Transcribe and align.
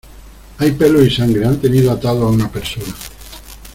hay 0.57 0.71
pelos 0.71 1.05
y 1.05 1.11
sangre. 1.11 1.45
han 1.45 1.61
tenido 1.61 1.91
atado 1.91 2.25
a 2.25 2.31
una 2.31 2.49
persona. 2.51 2.87